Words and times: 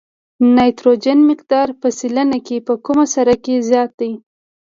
د 0.39 0.41
نایتروجن 0.55 1.19
مقدار 1.31 1.67
په 1.81 1.87
سلنه 1.99 2.37
کې 2.47 2.57
په 2.67 2.73
کومه 2.85 3.05
سره 3.15 3.33
کې 3.43 3.53
زیات 3.69 3.91
دی؟ 3.99 4.11